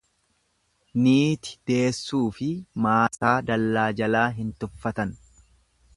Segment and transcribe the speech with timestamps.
[1.07, 2.49] Niiti deessuufi
[2.87, 5.17] maasaa dallaa jalaa hin tuffatan.